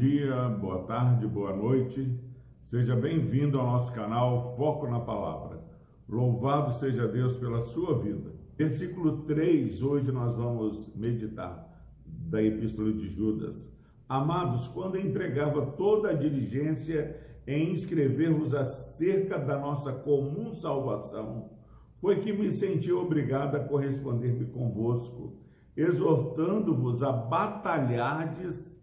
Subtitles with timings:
[0.00, 2.18] dia, boa tarde, boa noite.
[2.64, 5.62] Seja bem-vindo ao nosso canal Foco na Palavra.
[6.08, 8.32] Louvado seja Deus pela sua vida.
[8.56, 11.68] Versículo 3, hoje nós vamos meditar
[12.06, 13.70] da Epístola de Judas.
[14.08, 21.50] Amados, quando empregava toda a diligência em inscrever-vos acerca da nossa comum salvação,
[21.98, 25.36] foi que me senti obrigado a corresponder-me convosco,
[25.76, 28.79] exortando-vos a batalhardes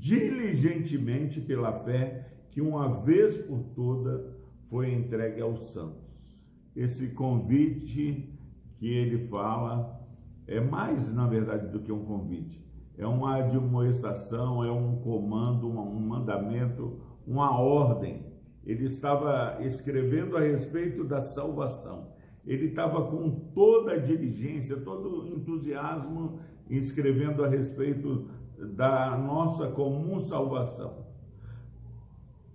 [0.00, 4.34] diligentemente pela fé que uma vez por toda
[4.70, 6.08] foi entregue aos santos.
[6.74, 8.34] Esse convite
[8.76, 10.00] que ele fala
[10.46, 12.64] é mais, na verdade, do que um convite.
[12.96, 18.24] É uma admoestação, é um comando, um mandamento, uma ordem.
[18.64, 22.08] Ele estava escrevendo a respeito da salvação.
[22.46, 30.20] Ele estava com toda a diligência, todo o entusiasmo escrevendo a respeito da nossa comum
[30.20, 31.06] salvação.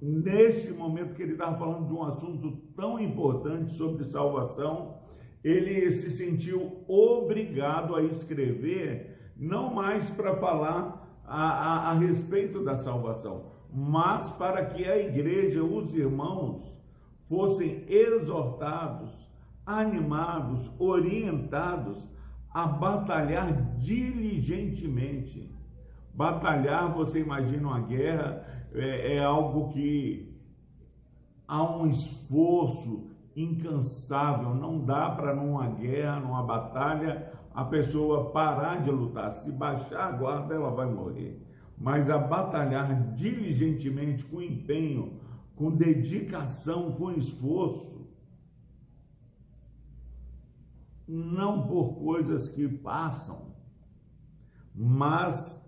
[0.02, 4.96] Nesse momento que ele estava falando de um assunto tão importante sobre salvação,
[5.44, 12.78] ele se sentiu obrigado a escrever, não mais para falar a, a, a respeito da
[12.78, 16.76] salvação, mas para que a igreja, os irmãos,
[17.28, 19.12] fossem exortados,
[19.66, 22.08] animados, orientados
[22.54, 25.56] a batalhar diligentemente
[26.16, 28.42] Batalhar, você imagina uma guerra,
[28.74, 30.34] é, é algo que
[31.46, 38.90] há um esforço incansável, não dá para numa guerra, numa batalha, a pessoa parar de
[38.90, 39.34] lutar.
[39.36, 41.38] Se baixar a guarda, ela vai morrer.
[41.78, 45.20] Mas a batalhar diligentemente, com empenho,
[45.54, 48.05] com dedicação, com esforço,
[51.08, 53.54] não por coisas que passam,
[54.74, 55.64] mas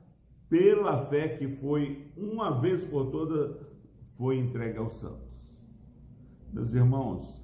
[0.49, 3.55] pela fé que foi uma vez por todas
[4.17, 5.27] foi entregue aos santos.
[6.51, 7.41] Meus irmãos,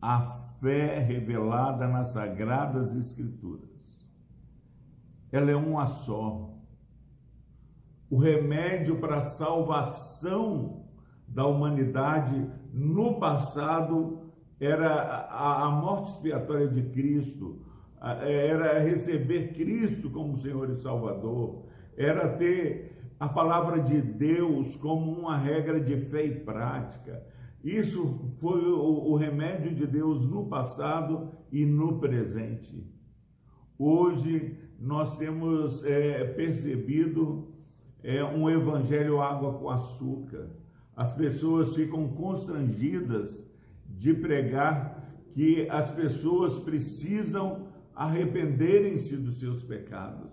[0.00, 0.20] a
[0.60, 3.68] fé revelada nas sagradas escrituras,
[5.32, 6.54] ela é uma só.
[8.10, 10.86] O remédio para a salvação
[11.26, 17.60] da humanidade no passado era a, a morte expiatória de Cristo,
[18.00, 25.36] era receber Cristo como Senhor e Salvador, era ter a palavra de Deus como uma
[25.36, 27.24] regra de fé e prática.
[27.62, 32.86] Isso foi o, o remédio de Deus no passado e no presente.
[33.76, 37.48] Hoje nós temos é, percebido
[38.02, 40.50] é, um evangelho água com açúcar.
[40.94, 43.44] As pessoas ficam constrangidas
[43.98, 44.98] de pregar
[45.30, 50.32] que as pessoas precisam arrependerem-se dos seus pecados.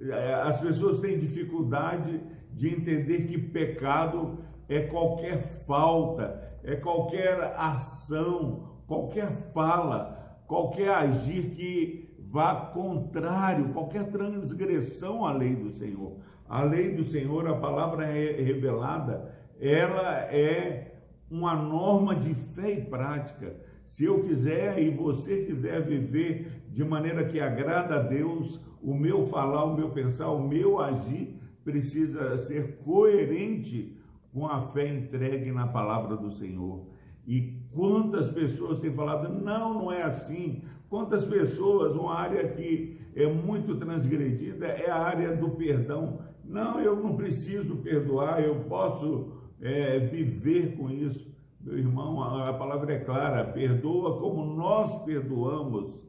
[0.00, 2.20] É, as pessoas têm dificuldade
[2.52, 12.10] de entender que pecado é qualquer falta, é qualquer ação, qualquer fala, qualquer agir que
[12.30, 16.18] vá contrário, qualquer transgressão à lei do Senhor.
[16.48, 20.89] A lei do Senhor, a palavra é revelada, ela é
[21.30, 23.56] uma norma de fé e prática.
[23.86, 29.28] Se eu quiser e você quiser viver de maneira que agrada a Deus, o meu
[29.28, 33.96] falar, o meu pensar, o meu agir precisa ser coerente
[34.32, 36.86] com a fé entregue na palavra do Senhor.
[37.26, 40.62] E quantas pessoas têm falado, não, não é assim.
[40.88, 46.20] Quantas pessoas, uma área que é muito transgredida é a área do perdão.
[46.44, 51.30] Não, eu não preciso perdoar, eu posso é, viver com isso.
[51.60, 56.02] Meu irmão, a, a palavra é clara: perdoa como nós perdoamos.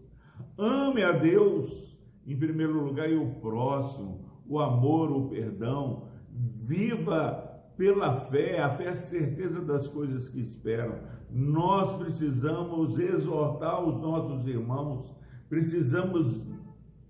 [0.57, 1.91] Ame a Deus
[2.25, 6.07] em primeiro lugar, e o próximo, o amor, o perdão.
[6.29, 10.99] Viva pela fé, a fé é a certeza das coisas que esperam.
[11.29, 15.13] Nós precisamos exortar os nossos irmãos,
[15.49, 16.47] precisamos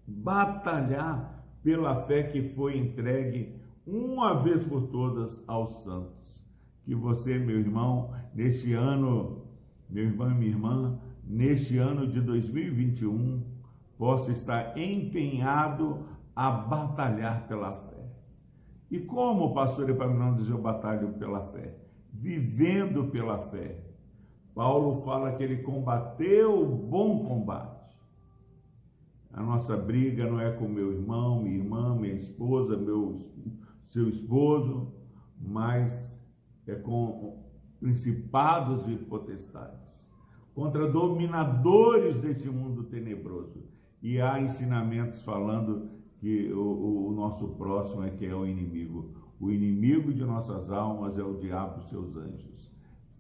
[0.08, 3.56] batalhar pela fé que foi entregue
[3.86, 6.21] uma vez por todas aos santos.
[6.84, 9.46] Que você, meu irmão, neste ano,
[9.90, 13.44] meu irmão e minha irmã, neste ano de 2021,
[13.98, 16.06] possa estar empenhado
[16.36, 18.12] a batalhar pela fé.
[18.90, 21.78] E como, pastor Epaminondas, eu batalho pela fé?
[22.12, 23.80] Vivendo pela fé.
[24.54, 27.96] Paulo fala que ele combateu o bom combate.
[29.34, 33.32] A nossa briga não é com meu irmão, minha irmã, minha esposa, meu,
[33.86, 34.92] seu esposo,
[35.40, 36.21] mas
[36.68, 37.44] é com
[37.80, 40.10] principados e potestades,
[40.54, 43.64] contra dominadores deste mundo tenebroso
[44.02, 49.14] e há ensinamentos falando que o, o, nosso próximo é que é o inimigo.
[49.40, 52.72] O inimigo de nossas almas é o diabo e seus anjos.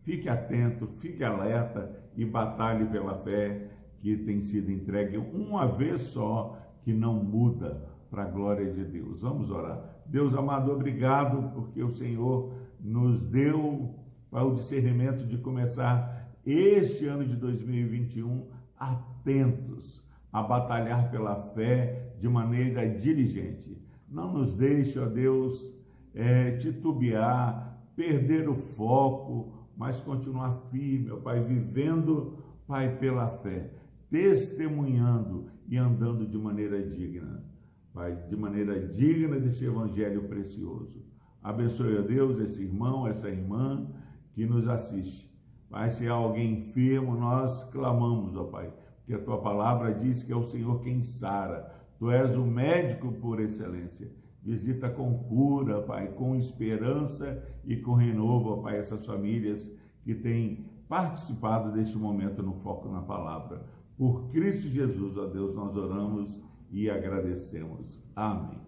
[0.03, 6.57] Fique atento, fique alerta e batalhe pela fé que tem sido entregue uma vez só,
[6.83, 9.21] que não muda para a glória de Deus.
[9.21, 10.03] Vamos orar.
[10.05, 13.95] Deus amado, obrigado porque o Senhor nos deu
[14.29, 18.47] para o discernimento de começar este ano de 2021
[18.77, 23.81] atentos a batalhar pela fé de maneira diligente.
[24.09, 25.73] Não nos deixe, ó Deus,
[26.13, 32.37] é, titubear, perder o foco, mas continuar firme, ó Pai, vivendo,
[32.67, 33.71] Pai, pela fé,
[34.09, 37.50] testemunhando e andando de maneira digna.
[37.93, 41.03] Pai, de maneira digna desse evangelho precioso.
[41.43, 43.88] Abençoe a Deus esse irmão, essa irmã
[44.33, 45.29] que nos assiste.
[45.69, 50.31] Pai, se há alguém enfermo, nós clamamos, ó Pai, porque a tua palavra diz que
[50.31, 51.73] é o Senhor quem sara.
[51.97, 54.11] Tu és o médico por excelência.
[54.44, 59.69] Visita com cura, Pai, com esperança e com renovo, ó Pai, essas famílias
[60.03, 63.65] que têm participado deste momento no Foco na Palavra.
[63.97, 66.41] Por Cristo Jesus, ó Deus, nós oramos
[66.71, 68.00] e agradecemos.
[68.15, 68.62] Amém.